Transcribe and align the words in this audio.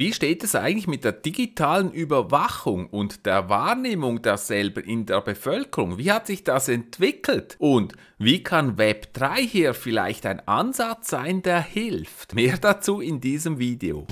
Wie 0.00 0.12
steht 0.12 0.44
es 0.44 0.54
eigentlich 0.54 0.86
mit 0.86 1.02
der 1.02 1.10
digitalen 1.10 1.90
Überwachung 1.90 2.86
und 2.86 3.26
der 3.26 3.48
Wahrnehmung 3.48 4.22
derselben 4.22 4.84
in 4.84 5.06
der 5.06 5.20
Bevölkerung? 5.20 5.98
Wie 5.98 6.12
hat 6.12 6.28
sich 6.28 6.44
das 6.44 6.68
entwickelt? 6.68 7.56
Und 7.58 7.94
wie 8.16 8.44
kann 8.44 8.78
Web 8.78 9.12
3 9.14 9.42
hier 9.42 9.74
vielleicht 9.74 10.24
ein 10.24 10.38
Ansatz 10.46 11.10
sein, 11.10 11.42
der 11.42 11.60
hilft? 11.60 12.32
Mehr 12.32 12.58
dazu 12.58 13.00
in 13.00 13.20
diesem 13.20 13.58
Video. 13.58 14.06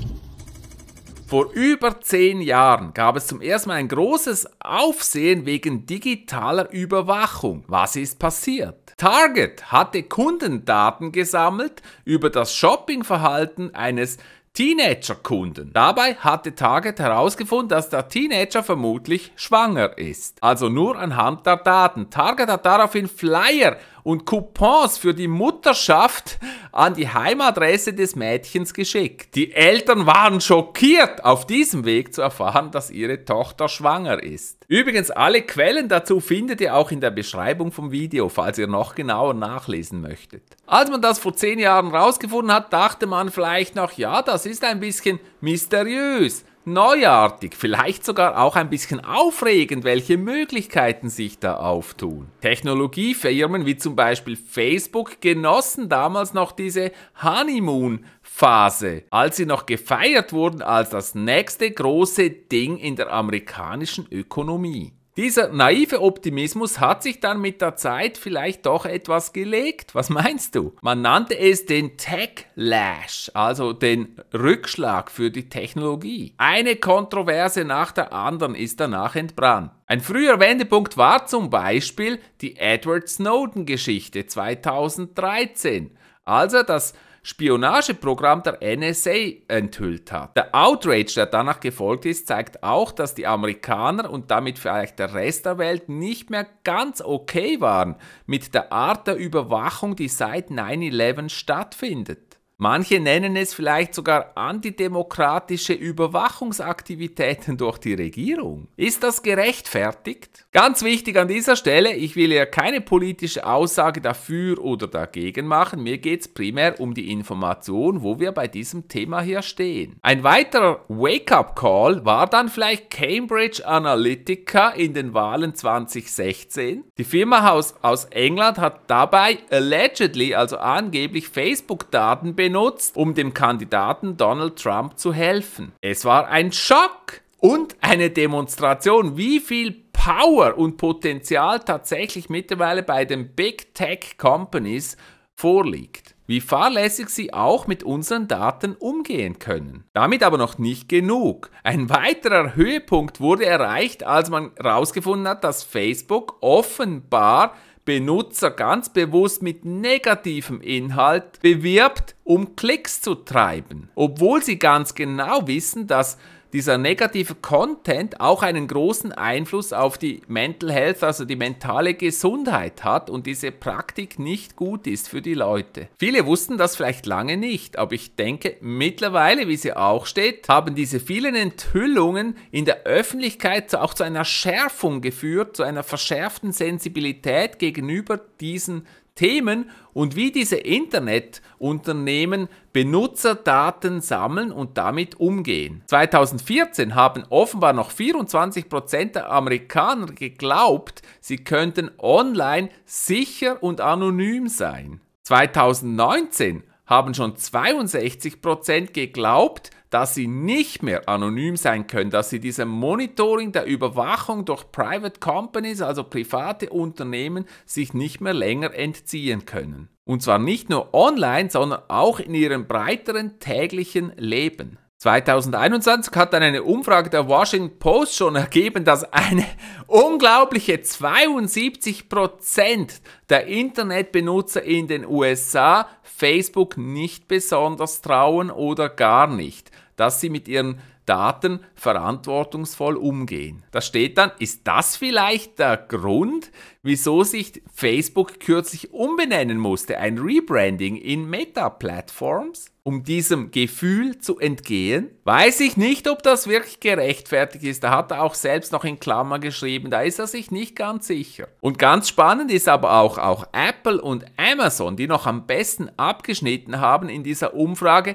Vor 1.28 1.52
über 1.52 2.00
zehn 2.00 2.40
Jahren 2.40 2.92
gab 2.92 3.16
es 3.16 3.28
zum 3.28 3.40
ersten 3.40 3.68
Mal 3.68 3.76
ein 3.76 3.88
großes 3.88 4.48
Aufsehen 4.60 5.44
wegen 5.44 5.84
digitaler 5.84 6.70
Überwachung. 6.70 7.64
Was 7.66 7.94
ist 7.94 8.18
passiert? 8.18 8.94
Target 8.96 9.72
hatte 9.72 10.04
Kundendaten 10.04 11.12
gesammelt 11.12 11.82
über 12.04 12.30
das 12.30 12.54
Shoppingverhalten 12.54 13.74
eines 13.74 14.18
Teenager-Kunden. 14.56 15.70
Dabei 15.74 16.14
hatte 16.14 16.54
Target 16.54 16.98
herausgefunden, 16.98 17.68
dass 17.68 17.90
der 17.90 18.08
Teenager 18.08 18.62
vermutlich 18.62 19.30
schwanger 19.36 19.98
ist. 19.98 20.42
Also 20.42 20.70
nur 20.70 20.98
anhand 20.98 21.44
der 21.44 21.58
Daten. 21.58 22.08
Target 22.08 22.48
hat 22.48 22.64
daraufhin 22.64 23.06
Flyer 23.06 23.76
und 24.06 24.24
Coupons 24.24 24.98
für 24.98 25.14
die 25.14 25.26
Mutterschaft 25.26 26.38
an 26.70 26.94
die 26.94 27.08
Heimadresse 27.08 27.92
des 27.92 28.14
Mädchens 28.14 28.72
geschickt. 28.72 29.34
Die 29.34 29.52
Eltern 29.52 30.06
waren 30.06 30.40
schockiert, 30.40 31.24
auf 31.24 31.44
diesem 31.44 31.84
Weg 31.84 32.14
zu 32.14 32.22
erfahren, 32.22 32.70
dass 32.70 32.92
ihre 32.92 33.24
Tochter 33.24 33.68
schwanger 33.68 34.22
ist. 34.22 34.64
Übrigens, 34.68 35.10
alle 35.10 35.42
Quellen 35.42 35.88
dazu 35.88 36.20
findet 36.20 36.60
ihr 36.60 36.76
auch 36.76 36.92
in 36.92 37.00
der 37.00 37.10
Beschreibung 37.10 37.72
vom 37.72 37.90
Video, 37.90 38.28
falls 38.28 38.58
ihr 38.58 38.68
noch 38.68 38.94
genauer 38.94 39.34
nachlesen 39.34 40.00
möchtet. 40.02 40.44
Als 40.68 40.88
man 40.88 41.02
das 41.02 41.18
vor 41.18 41.34
zehn 41.34 41.58
Jahren 41.58 41.88
rausgefunden 41.88 42.54
hat, 42.54 42.72
dachte 42.72 43.08
man 43.08 43.32
vielleicht 43.32 43.74
noch, 43.74 43.90
ja, 43.90 44.22
das 44.22 44.46
ist 44.46 44.62
ein 44.62 44.78
bisschen 44.78 45.18
mysteriös 45.40 46.44
neuartig, 46.66 47.54
vielleicht 47.56 48.04
sogar 48.04 48.38
auch 48.42 48.56
ein 48.56 48.68
bisschen 48.68 49.02
aufregend, 49.02 49.84
welche 49.84 50.18
Möglichkeiten 50.18 51.08
sich 51.08 51.38
da 51.38 51.56
auftun. 51.56 52.28
Technologiefirmen 52.40 53.64
wie 53.64 53.76
zum 53.76 53.96
Beispiel 53.96 54.36
Facebook 54.36 55.20
genossen 55.20 55.88
damals 55.88 56.34
noch 56.34 56.52
diese 56.52 56.90
Honeymoon-Phase, 57.22 59.04
als 59.10 59.36
sie 59.36 59.46
noch 59.46 59.66
gefeiert 59.66 60.32
wurden 60.32 60.60
als 60.60 60.90
das 60.90 61.14
nächste 61.14 61.70
große 61.70 62.30
Ding 62.30 62.76
in 62.78 62.96
der 62.96 63.12
amerikanischen 63.12 64.06
Ökonomie. 64.10 64.92
Dieser 65.16 65.48
naive 65.48 66.02
Optimismus 66.02 66.78
hat 66.78 67.02
sich 67.02 67.20
dann 67.20 67.40
mit 67.40 67.62
der 67.62 67.74
Zeit 67.76 68.18
vielleicht 68.18 68.66
doch 68.66 68.84
etwas 68.84 69.32
gelegt. 69.32 69.94
Was 69.94 70.10
meinst 70.10 70.54
du? 70.54 70.76
Man 70.82 71.00
nannte 71.00 71.38
es 71.38 71.64
den 71.64 71.96
Tech-Lash, 71.96 73.30
also 73.32 73.72
den 73.72 74.20
Rückschlag 74.34 75.10
für 75.10 75.30
die 75.30 75.48
Technologie. 75.48 76.34
Eine 76.36 76.76
Kontroverse 76.76 77.64
nach 77.64 77.92
der 77.92 78.12
anderen 78.12 78.54
ist 78.54 78.78
danach 78.78 79.16
entbrannt. 79.16 79.70
Ein 79.86 80.02
früher 80.02 80.38
Wendepunkt 80.38 80.98
war 80.98 81.24
zum 81.24 81.48
Beispiel 81.48 82.18
die 82.42 82.56
Edward 82.56 83.08
Snowden-Geschichte 83.08 84.26
2013. 84.26 85.96
Also 86.26 86.62
das 86.62 86.92
Spionageprogramm 87.26 88.44
der 88.44 88.60
NSA 88.76 89.16
enthüllt 89.48 90.12
hat. 90.12 90.36
Der 90.36 90.54
Outrage, 90.54 91.12
der 91.16 91.26
danach 91.26 91.58
gefolgt 91.58 92.06
ist, 92.06 92.28
zeigt 92.28 92.62
auch, 92.62 92.92
dass 92.92 93.16
die 93.16 93.26
Amerikaner 93.26 94.08
und 94.08 94.30
damit 94.30 94.60
vielleicht 94.60 95.00
der 95.00 95.12
Rest 95.12 95.44
der 95.44 95.58
Welt 95.58 95.88
nicht 95.88 96.30
mehr 96.30 96.46
ganz 96.62 97.00
okay 97.00 97.60
waren 97.60 97.96
mit 98.26 98.54
der 98.54 98.70
Art 98.70 99.08
der 99.08 99.16
Überwachung, 99.16 99.96
die 99.96 100.06
seit 100.06 100.50
9-11 100.50 101.28
stattfindet. 101.28 102.35
Manche 102.58 103.00
nennen 103.00 103.36
es 103.36 103.52
vielleicht 103.52 103.94
sogar 103.94 104.32
antidemokratische 104.34 105.74
Überwachungsaktivitäten 105.74 107.56
durch 107.58 107.76
die 107.76 107.92
Regierung. 107.92 108.68
Ist 108.76 109.02
das 109.02 109.22
gerechtfertigt? 109.22 110.46
Ganz 110.52 110.82
wichtig 110.82 111.18
an 111.18 111.28
dieser 111.28 111.54
Stelle, 111.54 111.92
ich 111.92 112.16
will 112.16 112.32
ja 112.32 112.46
keine 112.46 112.80
politische 112.80 113.46
Aussage 113.46 114.00
dafür 114.00 114.58
oder 114.64 114.86
dagegen 114.86 115.46
machen, 115.46 115.82
mir 115.82 115.98
geht 115.98 116.22
es 116.22 116.28
primär 116.28 116.80
um 116.80 116.94
die 116.94 117.10
Information, 117.10 118.02
wo 118.02 118.20
wir 118.20 118.32
bei 118.32 118.48
diesem 118.48 118.88
Thema 118.88 119.20
hier 119.20 119.42
stehen. 119.42 119.98
Ein 120.00 120.24
weiterer 120.24 120.82
Wake-up-Call 120.88 122.06
war 122.06 122.26
dann 122.26 122.48
vielleicht 122.48 122.88
Cambridge 122.88 123.66
Analytica 123.66 124.70
in 124.70 124.94
den 124.94 125.12
Wahlen 125.12 125.54
2016. 125.54 126.84
Die 126.96 127.04
Firma 127.04 127.50
aus, 127.50 127.74
aus 127.82 128.06
England 128.06 128.56
hat 128.56 128.80
dabei 128.86 129.40
allegedly, 129.50 130.34
also 130.34 130.56
angeblich 130.56 131.28
Facebook-Daten 131.28 132.34
benutzt, 132.46 132.96
um 132.96 133.12
dem 133.12 133.34
Kandidaten 133.34 134.16
Donald 134.16 134.54
Trump 134.56 135.00
zu 135.00 135.12
helfen. 135.12 135.72
Es 135.80 136.04
war 136.04 136.28
ein 136.28 136.52
Schock 136.52 137.20
und 137.40 137.74
eine 137.80 138.10
Demonstration, 138.10 139.16
wie 139.16 139.40
viel 139.40 139.72
Power 139.92 140.56
und 140.56 140.76
Potenzial 140.76 141.58
tatsächlich 141.58 142.30
mittlerweile 142.30 142.84
bei 142.84 143.04
den 143.04 143.34
Big 143.34 143.74
Tech 143.74 144.16
Companies 144.16 144.96
vorliegt. 145.34 146.14
Wie 146.28 146.40
fahrlässig 146.40 147.08
sie 147.08 147.34
auch 147.34 147.66
mit 147.66 147.82
unseren 147.82 148.28
Daten 148.28 148.76
umgehen 148.76 149.40
können. 149.40 149.82
Damit 149.92 150.22
aber 150.22 150.38
noch 150.38 150.58
nicht 150.58 150.88
genug. 150.88 151.50
Ein 151.64 151.90
weiterer 151.90 152.54
Höhepunkt 152.54 153.20
wurde 153.20 153.44
erreicht, 153.44 154.04
als 154.04 154.30
man 154.30 154.52
herausgefunden 154.56 155.26
hat, 155.26 155.42
dass 155.42 155.64
Facebook 155.64 156.36
offenbar 156.42 157.54
Benutzer 157.86 158.50
ganz 158.50 158.90
bewusst 158.90 159.42
mit 159.42 159.64
negativem 159.64 160.60
Inhalt 160.60 161.40
bewirbt, 161.40 162.16
um 162.24 162.56
Klicks 162.56 163.00
zu 163.00 163.14
treiben, 163.14 163.88
obwohl 163.94 164.42
sie 164.42 164.58
ganz 164.58 164.94
genau 164.94 165.46
wissen, 165.46 165.86
dass 165.86 166.18
dieser 166.52 166.78
negative 166.78 167.34
Content 167.34 168.20
auch 168.20 168.42
einen 168.42 168.66
großen 168.66 169.12
Einfluss 169.12 169.72
auf 169.72 169.98
die 169.98 170.22
Mental 170.28 170.72
Health, 170.72 171.02
also 171.02 171.24
die 171.24 171.36
mentale 171.36 171.94
Gesundheit 171.94 172.84
hat 172.84 173.10
und 173.10 173.26
diese 173.26 173.52
Praktik 173.52 174.18
nicht 174.18 174.56
gut 174.56 174.86
ist 174.86 175.08
für 175.08 175.22
die 175.22 175.34
Leute. 175.34 175.88
Viele 175.98 176.26
wussten 176.26 176.58
das 176.58 176.76
vielleicht 176.76 177.06
lange 177.06 177.36
nicht, 177.36 177.78
aber 177.78 177.92
ich 177.94 178.14
denke, 178.14 178.56
mittlerweile, 178.60 179.48
wie 179.48 179.56
sie 179.56 179.74
auch 179.74 180.06
steht, 180.06 180.48
haben 180.48 180.74
diese 180.74 181.00
vielen 181.00 181.34
Enthüllungen 181.34 182.36
in 182.50 182.64
der 182.64 182.84
Öffentlichkeit 182.84 183.74
auch 183.74 183.94
zu 183.94 184.04
einer 184.04 184.24
Schärfung 184.24 185.00
geführt, 185.00 185.56
zu 185.56 185.62
einer 185.62 185.82
verschärften 185.82 186.52
Sensibilität 186.52 187.58
gegenüber 187.58 188.20
diesen 188.40 188.86
Themen 189.16 189.70
und 189.92 190.14
wie 190.14 190.30
diese 190.30 190.56
Internetunternehmen 190.56 192.48
Benutzerdaten 192.72 194.00
sammeln 194.00 194.52
und 194.52 194.78
damit 194.78 195.18
umgehen. 195.18 195.82
2014 195.86 196.94
haben 196.94 197.24
offenbar 197.30 197.72
noch 197.72 197.90
24% 197.90 199.12
der 199.12 199.32
Amerikaner 199.32 200.06
geglaubt, 200.06 201.02
sie 201.20 201.38
könnten 201.38 201.90
online 201.98 202.68
sicher 202.84 203.62
und 203.62 203.80
anonym 203.80 204.46
sein. 204.46 205.00
2019 205.24 206.62
haben 206.86 207.14
schon 207.14 207.34
62% 207.34 208.92
geglaubt, 208.92 209.70
dass 209.90 210.14
sie 210.14 210.26
nicht 210.26 210.82
mehr 210.82 211.08
anonym 211.08 211.56
sein 211.56 211.86
können, 211.86 212.10
dass 212.10 212.30
sie 212.30 212.40
diesem 212.40 212.68
Monitoring 212.68 213.52
der 213.52 213.66
Überwachung 213.66 214.44
durch 214.44 214.70
Private 214.72 215.20
Companies, 215.20 215.82
also 215.82 216.04
private 216.04 216.70
Unternehmen, 216.70 217.44
sich 217.64 217.94
nicht 217.94 218.20
mehr 218.20 218.34
länger 218.34 218.74
entziehen 218.74 219.44
können. 219.44 219.88
Und 220.04 220.22
zwar 220.22 220.38
nicht 220.38 220.70
nur 220.70 220.94
online, 220.94 221.50
sondern 221.50 221.82
auch 221.88 222.20
in 222.20 222.34
ihrem 222.34 222.66
breiteren 222.66 223.38
täglichen 223.40 224.12
Leben. 224.16 224.78
2021 224.98 226.14
hat 226.16 226.32
dann 226.32 226.42
eine 226.42 226.62
Umfrage 226.62 227.10
der 227.10 227.28
Washington 227.28 227.78
Post 227.78 228.16
schon 228.16 228.34
ergeben, 228.34 228.84
dass 228.84 229.04
eine 229.12 229.44
unglaubliche 229.86 230.76
72% 230.76 233.00
der 233.28 233.46
Internetbenutzer 233.46 234.62
in 234.62 234.88
den 234.88 235.06
USA 235.06 235.86
Facebook 236.02 236.78
nicht 236.78 237.28
besonders 237.28 238.00
trauen 238.00 238.50
oder 238.50 238.88
gar 238.88 239.26
nicht, 239.26 239.70
dass 239.96 240.22
sie 240.22 240.30
mit 240.30 240.48
ihren 240.48 240.80
Daten 241.06 241.60
verantwortungsvoll 241.74 242.96
umgehen. 242.96 243.64
Da 243.70 243.80
steht 243.80 244.18
dann, 244.18 244.32
ist 244.38 244.66
das 244.66 244.96
vielleicht 244.96 245.58
der 245.58 245.76
Grund, 245.76 246.50
wieso 246.82 247.22
sich 247.22 247.62
Facebook 247.72 248.40
kürzlich 248.40 248.92
umbenennen 248.92 249.58
musste, 249.58 249.98
ein 249.98 250.18
Rebranding 250.18 250.96
in 250.96 251.28
Meta-Platforms? 251.30 252.72
Um 252.82 253.02
diesem 253.02 253.50
Gefühl 253.50 254.18
zu 254.18 254.38
entgehen? 254.38 255.10
Weiß 255.24 255.58
ich 255.58 255.76
nicht, 255.76 256.08
ob 256.08 256.22
das 256.22 256.46
wirklich 256.46 256.78
gerechtfertigt 256.78 257.64
ist. 257.64 257.82
Da 257.82 257.90
hat 257.90 258.12
er 258.12 258.22
auch 258.22 258.34
selbst 258.34 258.70
noch 258.70 258.84
in 258.84 259.00
Klammer 259.00 259.40
geschrieben, 259.40 259.90
da 259.90 260.02
ist 260.02 260.20
er 260.20 260.28
sich 260.28 260.52
nicht 260.52 260.76
ganz 260.76 261.08
sicher. 261.08 261.48
Und 261.60 261.80
ganz 261.80 262.08
spannend 262.08 262.52
ist 262.52 262.68
aber 262.68 263.00
auch, 263.00 263.18
auch 263.18 263.48
Apple 263.52 264.00
und 264.00 264.24
Amazon, 264.36 264.96
die 264.96 265.08
noch 265.08 265.26
am 265.26 265.48
besten 265.48 265.90
abgeschnitten 265.96 266.80
haben 266.80 267.08
in 267.08 267.24
dieser 267.24 267.54
Umfrage, 267.54 268.14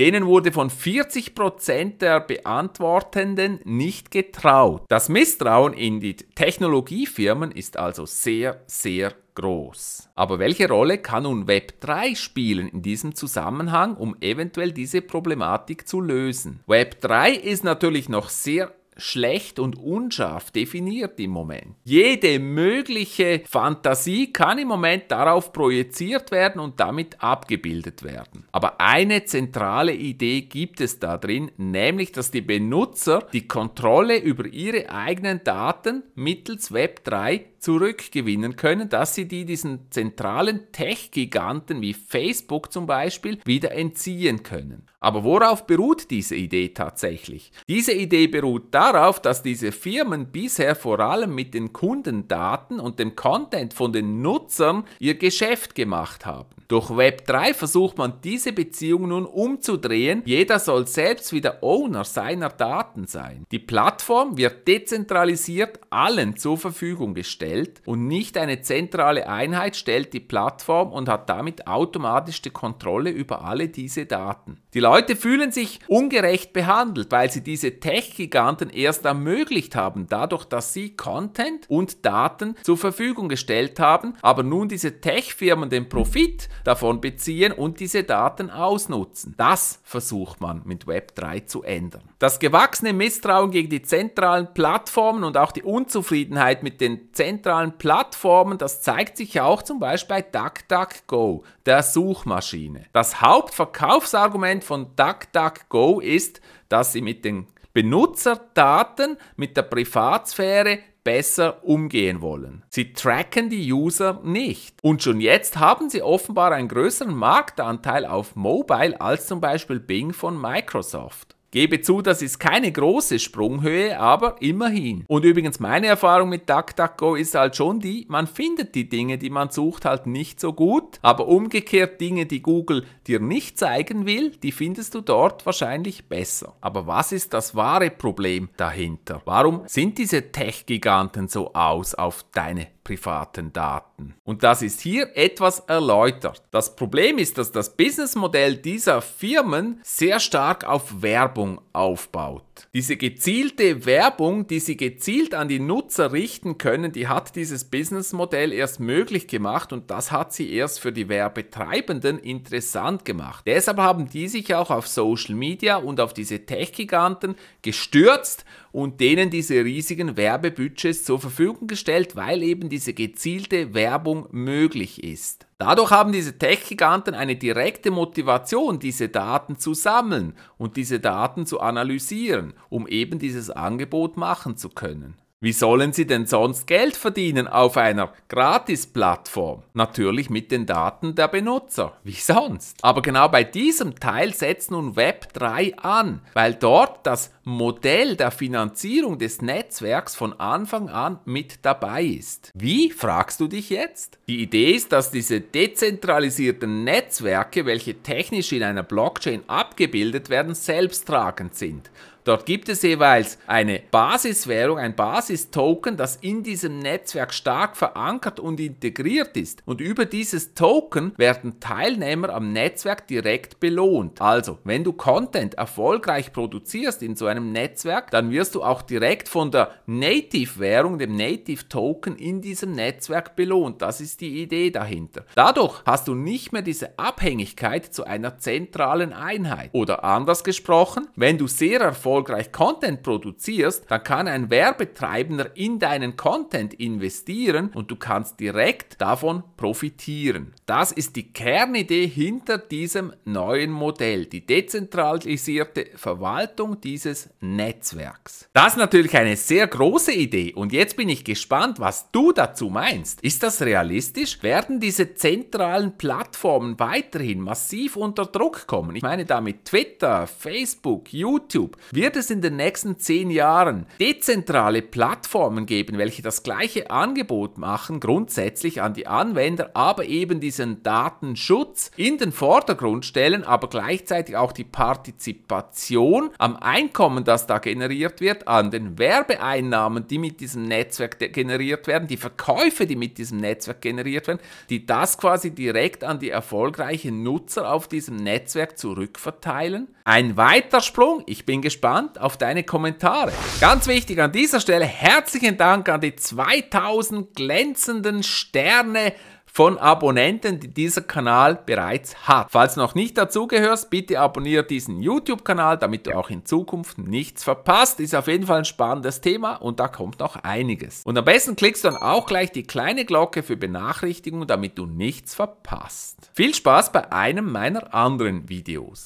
Denen 0.00 0.24
wurde 0.24 0.50
von 0.50 0.70
40% 0.70 1.98
der 1.98 2.20
Beantwortenden 2.20 3.60
nicht 3.64 4.10
getraut. 4.10 4.86
Das 4.88 5.10
Misstrauen 5.10 5.74
in 5.74 6.00
die 6.00 6.16
Technologiefirmen 6.16 7.52
ist 7.52 7.76
also 7.76 8.06
sehr, 8.06 8.62
sehr 8.66 9.12
groß. 9.34 10.08
Aber 10.14 10.38
welche 10.38 10.68
Rolle 10.68 10.96
kann 10.96 11.24
nun 11.24 11.46
Web 11.46 11.82
3 11.82 12.14
spielen 12.14 12.68
in 12.68 12.80
diesem 12.80 13.14
Zusammenhang, 13.14 13.94
um 13.94 14.16
eventuell 14.22 14.72
diese 14.72 15.02
Problematik 15.02 15.86
zu 15.86 16.00
lösen? 16.00 16.60
Web 16.66 17.02
3 17.02 17.32
ist 17.32 17.64
natürlich 17.64 18.08
noch 18.08 18.30
sehr 18.30 18.72
schlecht 19.00 19.58
und 19.58 19.76
unscharf 19.76 20.50
definiert 20.50 21.18
im 21.18 21.30
Moment. 21.30 21.76
Jede 21.84 22.38
mögliche 22.38 23.42
Fantasie 23.46 24.32
kann 24.32 24.58
im 24.58 24.68
Moment 24.68 25.10
darauf 25.10 25.52
projiziert 25.52 26.30
werden 26.30 26.60
und 26.60 26.78
damit 26.80 27.22
abgebildet 27.22 28.02
werden. 28.02 28.46
Aber 28.52 28.80
eine 28.80 29.24
zentrale 29.24 29.94
Idee 29.94 30.42
gibt 30.42 30.80
es 30.80 30.98
da 30.98 31.18
drin, 31.18 31.50
nämlich 31.56 32.12
dass 32.12 32.30
die 32.30 32.40
Benutzer 32.40 33.26
die 33.32 33.48
Kontrolle 33.48 34.18
über 34.18 34.46
ihre 34.46 34.90
eigenen 34.90 35.42
Daten 35.44 36.02
mittels 36.14 36.72
Web3 36.72 37.49
zurückgewinnen 37.60 38.56
können, 38.56 38.88
dass 38.88 39.14
sie 39.14 39.28
die 39.28 39.44
diesen 39.44 39.90
zentralen 39.90 40.72
Tech-Giganten 40.72 41.80
wie 41.82 41.94
Facebook 41.94 42.72
zum 42.72 42.86
Beispiel 42.86 43.38
wieder 43.44 43.72
entziehen 43.72 44.42
können. 44.42 44.86
Aber 44.98 45.24
worauf 45.24 45.66
beruht 45.66 46.10
diese 46.10 46.36
Idee 46.36 46.70
tatsächlich? 46.70 47.52
Diese 47.68 47.92
Idee 47.92 48.26
beruht 48.26 48.74
darauf, 48.74 49.20
dass 49.20 49.42
diese 49.42 49.72
Firmen 49.72 50.32
bisher 50.32 50.74
vor 50.74 51.00
allem 51.00 51.34
mit 51.34 51.54
den 51.54 51.72
Kundendaten 51.72 52.80
und 52.80 52.98
dem 52.98 53.14
Content 53.14 53.74
von 53.74 53.92
den 53.92 54.22
Nutzern 54.22 54.84
ihr 54.98 55.16
Geschäft 55.16 55.74
gemacht 55.74 56.26
haben. 56.26 56.59
Durch 56.70 56.88
Web3 56.88 57.52
versucht 57.52 57.98
man 57.98 58.20
diese 58.22 58.52
Beziehung 58.52 59.08
nun 59.08 59.26
umzudrehen. 59.26 60.22
Jeder 60.24 60.60
soll 60.60 60.86
selbst 60.86 61.32
wieder 61.32 61.64
Owner 61.64 62.04
seiner 62.04 62.48
Daten 62.48 63.08
sein. 63.08 63.44
Die 63.50 63.58
Plattform 63.58 64.38
wird 64.38 64.68
dezentralisiert 64.68 65.80
allen 65.90 66.36
zur 66.36 66.58
Verfügung 66.58 67.12
gestellt 67.14 67.82
und 67.86 68.06
nicht 68.06 68.38
eine 68.38 68.62
zentrale 68.62 69.28
Einheit 69.28 69.74
stellt 69.74 70.12
die 70.12 70.20
Plattform 70.20 70.92
und 70.92 71.08
hat 71.08 71.28
damit 71.28 71.66
automatisch 71.66 72.40
die 72.40 72.50
Kontrolle 72.50 73.10
über 73.10 73.44
alle 73.44 73.66
diese 73.68 74.06
Daten. 74.06 74.58
Die 74.72 74.78
Leute 74.78 75.16
fühlen 75.16 75.50
sich 75.50 75.80
ungerecht 75.88 76.52
behandelt, 76.52 77.10
weil 77.10 77.32
sie 77.32 77.42
diese 77.42 77.80
Tech-Giganten 77.80 78.70
erst 78.70 79.04
ermöglicht 79.04 79.74
haben, 79.74 80.06
dadurch, 80.08 80.44
dass 80.44 80.72
sie 80.72 80.94
Content 80.94 81.68
und 81.68 82.06
Daten 82.06 82.54
zur 82.62 82.76
Verfügung 82.76 83.28
gestellt 83.28 83.80
haben, 83.80 84.14
aber 84.22 84.44
nun 84.44 84.68
diese 84.68 85.00
Tech-Firmen 85.00 85.68
den 85.68 85.88
Profit 85.88 86.48
davon 86.64 87.00
beziehen 87.00 87.52
und 87.52 87.80
diese 87.80 88.04
Daten 88.04 88.50
ausnutzen. 88.50 89.34
Das 89.38 89.80
versucht 89.84 90.40
man 90.40 90.62
mit 90.64 90.84
Web3 90.84 91.46
zu 91.46 91.62
ändern. 91.62 92.02
Das 92.18 92.38
gewachsene 92.38 92.92
Misstrauen 92.92 93.50
gegen 93.50 93.70
die 93.70 93.82
zentralen 93.82 94.52
Plattformen 94.52 95.24
und 95.24 95.36
auch 95.36 95.52
die 95.52 95.62
Unzufriedenheit 95.62 96.62
mit 96.62 96.80
den 96.80 97.12
zentralen 97.12 97.78
Plattformen, 97.78 98.58
das 98.58 98.82
zeigt 98.82 99.16
sich 99.16 99.40
auch 99.40 99.62
zum 99.62 99.80
Beispiel 99.80 100.10
bei 100.10 100.22
DuckDuckGo, 100.22 101.44
der 101.66 101.82
Suchmaschine. 101.84 102.86
Das 102.92 103.20
Hauptverkaufsargument 103.20 104.64
von 104.64 104.96
DuckDuckGo 104.96 106.00
ist, 106.00 106.40
dass 106.68 106.92
sie 106.92 107.00
mit 107.00 107.24
den 107.24 107.46
Benutzerdaten, 107.72 109.16
mit 109.36 109.56
der 109.56 109.62
Privatsphäre 109.62 110.80
besser 111.10 111.64
umgehen 111.64 112.20
wollen. 112.20 112.62
Sie 112.68 112.92
tracken 112.92 113.50
die 113.50 113.72
User 113.72 114.20
nicht. 114.22 114.78
Und 114.80 115.02
schon 115.02 115.20
jetzt 115.20 115.58
haben 115.58 115.90
sie 115.90 116.02
offenbar 116.02 116.52
einen 116.52 116.68
größeren 116.68 117.12
Marktanteil 117.12 118.06
auf 118.06 118.36
Mobile 118.36 119.00
als 119.00 119.26
zum 119.26 119.40
Beispiel 119.40 119.80
Bing 119.80 120.12
von 120.12 120.40
Microsoft. 120.40 121.34
Gebe 121.52 121.80
zu, 121.80 122.00
das 122.00 122.22
ist 122.22 122.38
keine 122.38 122.70
große 122.70 123.18
Sprunghöhe, 123.18 123.98
aber 123.98 124.36
immerhin. 124.40 125.04
Und 125.08 125.24
übrigens 125.24 125.58
meine 125.58 125.88
Erfahrung 125.88 126.28
mit 126.28 126.48
DuckDuckGo 126.48 127.16
ist 127.16 127.34
halt 127.34 127.56
schon 127.56 127.80
die, 127.80 128.06
man 128.08 128.28
findet 128.28 128.74
die 128.76 128.88
Dinge, 128.88 129.18
die 129.18 129.30
man 129.30 129.50
sucht, 129.50 129.84
halt 129.84 130.06
nicht 130.06 130.38
so 130.38 130.52
gut, 130.52 130.98
aber 131.02 131.26
umgekehrt 131.26 132.00
Dinge, 132.00 132.26
die 132.26 132.42
Google 132.42 132.86
dir 133.08 133.18
nicht 133.18 133.58
zeigen 133.58 134.06
will, 134.06 134.30
die 134.30 134.52
findest 134.52 134.94
du 134.94 135.00
dort 135.00 135.44
wahrscheinlich 135.44 136.08
besser. 136.08 136.54
Aber 136.60 136.86
was 136.86 137.10
ist 137.10 137.34
das 137.34 137.56
wahre 137.56 137.90
Problem 137.90 138.48
dahinter? 138.56 139.20
Warum 139.24 139.62
sind 139.66 139.98
diese 139.98 140.30
Tech-Giganten 140.30 141.26
so 141.26 141.52
aus 141.54 141.94
auf 141.96 142.24
deine 142.32 142.68
privaten 142.90 143.52
Daten. 143.52 144.14
Und 144.24 144.42
das 144.42 144.62
ist 144.62 144.80
hier 144.80 145.16
etwas 145.16 145.60
erläutert. 145.60 146.42
Das 146.50 146.74
Problem 146.74 147.18
ist, 147.18 147.38
dass 147.38 147.52
das 147.52 147.76
Businessmodell 147.76 148.56
dieser 148.56 149.00
Firmen 149.00 149.80
sehr 149.84 150.18
stark 150.18 150.64
auf 150.64 151.00
Werbung 151.00 151.39
aufbaut. 151.72 152.44
Diese 152.74 152.96
gezielte 152.96 153.86
Werbung, 153.86 154.46
die 154.46 154.60
sie 154.60 154.76
gezielt 154.76 155.34
an 155.34 155.48
die 155.48 155.58
Nutzer 155.58 156.12
richten 156.12 156.58
können, 156.58 156.92
die 156.92 157.08
hat 157.08 157.36
dieses 157.36 157.64
Businessmodell 157.64 158.52
erst 158.52 158.80
möglich 158.80 159.26
gemacht 159.26 159.72
und 159.72 159.90
das 159.90 160.12
hat 160.12 160.32
sie 160.32 160.52
erst 160.52 160.80
für 160.80 160.92
die 160.92 161.08
Werbetreibenden 161.08 162.18
interessant 162.18 163.04
gemacht. 163.04 163.44
Deshalb 163.46 163.78
haben 163.78 164.08
die 164.08 164.28
sich 164.28 164.54
auch 164.54 164.70
auf 164.70 164.86
Social 164.86 165.34
Media 165.34 165.76
und 165.76 166.00
auf 166.00 166.14
diese 166.14 166.46
Tech-Giganten 166.46 167.34
gestürzt 167.62 168.44
und 168.72 169.00
denen 169.00 169.30
diese 169.30 169.64
riesigen 169.64 170.16
Werbebudgets 170.16 171.04
zur 171.04 171.20
Verfügung 171.20 171.66
gestellt, 171.66 172.16
weil 172.16 172.42
eben 172.42 172.68
diese 172.68 172.94
gezielte 172.94 173.74
Werbung 173.74 174.28
möglich 174.30 175.02
ist. 175.02 175.46
Dadurch 175.60 175.90
haben 175.90 176.10
diese 176.10 176.38
Tech-Giganten 176.38 177.14
eine 177.14 177.36
direkte 177.36 177.90
Motivation, 177.90 178.78
diese 178.78 179.10
Daten 179.10 179.58
zu 179.58 179.74
sammeln 179.74 180.32
und 180.56 180.78
diese 180.78 181.00
Daten 181.00 181.44
zu 181.44 181.60
analysieren, 181.60 182.54
um 182.70 182.88
eben 182.88 183.18
dieses 183.18 183.50
Angebot 183.50 184.16
machen 184.16 184.56
zu 184.56 184.70
können. 184.70 185.16
Wie 185.42 185.54
sollen 185.54 185.94
sie 185.94 186.06
denn 186.06 186.26
sonst 186.26 186.66
Geld 186.66 186.98
verdienen 186.98 187.48
auf 187.48 187.78
einer 187.78 188.12
Gratis-Plattform? 188.28 189.62
Natürlich 189.72 190.28
mit 190.28 190.52
den 190.52 190.66
Daten 190.66 191.14
der 191.14 191.28
Benutzer. 191.28 191.96
Wie 192.04 192.12
sonst? 192.12 192.76
Aber 192.82 193.00
genau 193.00 193.26
bei 193.28 193.42
diesem 193.42 193.98
Teil 193.98 194.34
setzt 194.34 194.70
nun 194.70 194.96
Web3 194.96 195.78
an, 195.78 196.20
weil 196.34 196.52
dort 196.52 197.06
das 197.06 197.32
Modell 197.44 198.16
der 198.16 198.32
Finanzierung 198.32 199.18
des 199.18 199.40
Netzwerks 199.40 200.14
von 200.14 200.38
Anfang 200.38 200.90
an 200.90 201.20
mit 201.24 201.64
dabei 201.64 202.04
ist. 202.04 202.50
Wie, 202.52 202.90
fragst 202.90 203.40
du 203.40 203.48
dich 203.48 203.70
jetzt? 203.70 204.18
Die 204.28 204.42
Idee 204.42 204.72
ist, 204.72 204.92
dass 204.92 205.10
diese 205.10 205.40
dezentralisierten 205.40 206.84
Netzwerke, 206.84 207.64
welche 207.64 208.02
technisch 208.02 208.52
in 208.52 208.62
einer 208.62 208.82
Blockchain 208.82 209.40
abgebildet 209.46 210.28
werden, 210.28 210.54
selbsttragend 210.54 211.54
sind. 211.54 211.90
Dort 212.24 212.44
gibt 212.44 212.68
es 212.68 212.82
jeweils 212.82 213.38
eine 213.46 213.80
Basiswährung, 213.90 214.78
ein 214.78 214.94
Basistoken, 214.94 215.96
das 215.96 216.16
in 216.16 216.42
diesem 216.42 216.78
Netzwerk 216.78 217.32
stark 217.32 217.76
verankert 217.76 218.38
und 218.38 218.60
integriert 218.60 219.36
ist. 219.36 219.62
Und 219.64 219.80
über 219.80 220.04
dieses 220.04 220.54
Token 220.54 221.12
werden 221.16 221.60
Teilnehmer 221.60 222.30
am 222.30 222.52
Netzwerk 222.52 223.06
direkt 223.06 223.58
belohnt. 223.58 224.20
Also, 224.20 224.58
wenn 224.64 224.84
du 224.84 224.92
Content 224.92 225.54
erfolgreich 225.54 226.32
produzierst 226.32 227.02
in 227.02 227.16
so 227.16 227.26
einem 227.26 227.52
Netzwerk, 227.52 228.10
dann 228.10 228.30
wirst 228.30 228.54
du 228.54 228.62
auch 228.62 228.82
direkt 228.82 229.28
von 229.28 229.50
der 229.50 229.70
Native-Währung, 229.86 230.98
dem 230.98 231.16
Native-Token 231.16 232.16
in 232.16 232.42
diesem 232.42 232.72
Netzwerk 232.72 233.34
belohnt. 233.34 233.80
Das 233.80 234.00
ist 234.00 234.20
die 234.20 234.42
Idee 234.42 234.70
dahinter. 234.70 235.24
Dadurch 235.34 235.82
hast 235.86 236.06
du 236.08 236.14
nicht 236.14 236.52
mehr 236.52 236.62
diese 236.62 236.98
Abhängigkeit 236.98 237.86
zu 237.86 238.04
einer 238.04 238.38
zentralen 238.38 239.12
Einheit. 239.12 239.70
Oder 239.72 240.04
anders 240.04 240.44
gesprochen, 240.44 241.08
wenn 241.16 241.38
du 241.38 241.46
sehr 241.46 241.80
erfolgreich 241.80 242.09
erfolgreich 242.10 242.50
Content 242.50 243.02
produzierst, 243.04 243.84
dann 243.88 244.02
kann 244.02 244.26
ein 244.26 244.50
Werbetreibender 244.50 245.56
in 245.56 245.78
deinen 245.78 246.16
Content 246.16 246.74
investieren 246.74 247.70
und 247.72 247.88
du 247.90 247.96
kannst 247.96 248.40
direkt 248.40 249.00
davon 249.00 249.44
profitieren. 249.56 250.52
Das 250.66 250.90
ist 250.90 251.14
die 251.14 251.32
Kernidee 251.32 252.08
hinter 252.08 252.58
diesem 252.58 253.12
neuen 253.24 253.70
Modell, 253.70 254.26
die 254.26 254.44
dezentralisierte 254.44 255.86
Verwaltung 255.94 256.80
dieses 256.80 257.30
Netzwerks. 257.40 258.48
Das 258.54 258.72
ist 258.72 258.78
natürlich 258.78 259.16
eine 259.16 259.36
sehr 259.36 259.68
große 259.68 260.12
Idee 260.12 260.52
und 260.54 260.72
jetzt 260.72 260.96
bin 260.96 261.08
ich 261.08 261.24
gespannt, 261.24 261.78
was 261.78 262.10
du 262.10 262.32
dazu 262.32 262.70
meinst. 262.70 263.20
Ist 263.20 263.44
das 263.44 263.62
realistisch? 263.62 264.42
Werden 264.42 264.80
diese 264.80 265.14
zentralen 265.14 265.96
Plattformen 265.96 266.80
weiterhin 266.80 267.40
massiv 267.40 267.96
unter 267.96 268.26
Druck 268.26 268.66
kommen? 268.66 268.96
Ich 268.96 269.02
meine 269.02 269.26
damit 269.26 269.64
Twitter, 269.64 270.26
Facebook, 270.26 271.12
YouTube. 271.12 271.76
Wie 271.92 271.99
wird 272.00 272.16
es 272.16 272.30
in 272.30 272.40
den 272.40 272.56
nächsten 272.56 272.98
zehn 272.98 273.30
Jahren 273.30 273.84
dezentrale 274.00 274.80
Plattformen 274.80 275.66
geben, 275.66 275.98
welche 275.98 276.22
das 276.22 276.42
gleiche 276.42 276.90
Angebot 276.90 277.58
machen, 277.58 278.00
grundsätzlich 278.00 278.80
an 278.80 278.94
die 278.94 279.06
Anwender, 279.06 279.72
aber 279.74 280.06
eben 280.06 280.40
diesen 280.40 280.82
Datenschutz 280.82 281.90
in 281.98 282.16
den 282.16 282.32
Vordergrund 282.32 283.04
stellen, 283.04 283.44
aber 283.44 283.68
gleichzeitig 283.68 284.34
auch 284.34 284.52
die 284.52 284.64
Partizipation 284.64 286.30
am 286.38 286.56
Einkommen, 286.56 287.24
das 287.24 287.46
da 287.46 287.58
generiert 287.58 288.22
wird, 288.22 288.48
an 288.48 288.70
den 288.70 288.98
Werbeeinnahmen, 288.98 290.06
die 290.06 290.16
mit 290.16 290.40
diesem 290.40 290.62
Netzwerk 290.62 291.18
generiert 291.34 291.86
werden, 291.86 292.08
die 292.08 292.16
Verkäufe, 292.16 292.86
die 292.86 292.96
mit 292.96 293.18
diesem 293.18 293.40
Netzwerk 293.40 293.82
generiert 293.82 294.26
werden, 294.26 294.40
die 294.70 294.86
das 294.86 295.18
quasi 295.18 295.50
direkt 295.50 296.02
an 296.02 296.18
die 296.18 296.30
erfolgreichen 296.30 297.22
Nutzer 297.22 297.70
auf 297.70 297.88
diesem 297.88 298.16
Netzwerk 298.16 298.78
zurückverteilen. 298.78 299.88
Ein 300.04 300.38
weiter 300.38 300.80
Sprung, 300.80 301.24
ich 301.26 301.44
bin 301.44 301.60
gespannt, 301.60 301.89
gespannt 301.90 302.20
auf 302.20 302.36
deine 302.36 302.62
Kommentare. 302.62 303.32
Ganz 303.60 303.88
wichtig 303.88 304.20
an 304.20 304.30
dieser 304.30 304.60
Stelle, 304.60 304.84
herzlichen 304.84 305.56
Dank 305.56 305.88
an 305.88 306.00
die 306.00 306.14
2000 306.14 307.34
glänzenden 307.34 308.22
Sterne 308.22 309.12
von 309.52 309.78
Abonnenten, 309.78 310.60
die 310.60 310.68
dieser 310.68 311.00
Kanal 311.00 311.60
bereits 311.66 312.28
hat. 312.28 312.46
Falls 312.50 312.74
du 312.74 312.80
noch 312.80 312.94
nicht 312.94 313.18
dazugehörst, 313.18 313.90
bitte 313.90 314.20
abonniere 314.20 314.64
diesen 314.64 315.02
YouTube-Kanal, 315.02 315.76
damit 315.78 316.06
du 316.06 316.16
auch 316.16 316.30
in 316.30 316.44
Zukunft 316.46 316.98
nichts 316.98 317.42
verpasst. 317.42 317.98
Ist 317.98 318.14
auf 318.14 318.28
jeden 318.28 318.46
Fall 318.46 318.58
ein 318.58 318.64
spannendes 318.64 319.20
Thema 319.20 319.56
und 319.56 319.80
da 319.80 319.88
kommt 319.88 320.20
noch 320.20 320.36
einiges. 320.36 321.02
Und 321.04 321.18
am 321.18 321.24
besten 321.24 321.56
klickst 321.56 321.82
du 321.82 321.88
dann 321.88 322.00
auch 322.00 322.26
gleich 322.26 322.52
die 322.52 322.62
kleine 322.62 323.04
Glocke 323.04 323.42
für 323.42 323.56
Benachrichtigungen, 323.56 324.46
damit 324.46 324.78
du 324.78 324.86
nichts 324.86 325.34
verpasst. 325.34 326.30
Viel 326.32 326.54
Spaß 326.54 326.92
bei 326.92 327.10
einem 327.10 327.50
meiner 327.50 327.92
anderen 327.92 328.48
Videos. 328.48 328.98